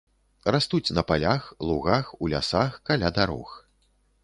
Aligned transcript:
Растуць 0.53 0.93
на 0.97 1.03
палях, 1.09 1.43
лугах, 1.71 2.05
у 2.25 2.31
лясах, 2.35 2.81
каля 2.91 3.15
дарог. 3.21 3.57